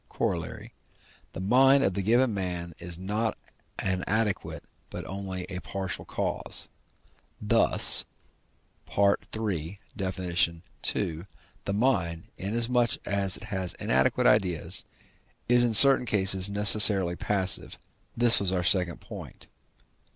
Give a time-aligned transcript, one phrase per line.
[0.09, 0.69] Coroll.)
[1.33, 3.37] the mind of the given man is not
[3.77, 6.69] an adequate, but only a partial cause;
[7.39, 8.03] thus
[8.97, 9.77] (III.
[9.95, 10.19] Def.
[10.19, 11.23] ii.)
[11.65, 14.85] the mind, inasmuch as it has inadequate ideas,
[15.47, 17.77] is in certain cases necessarily passive;
[18.17, 19.45] this was our second point.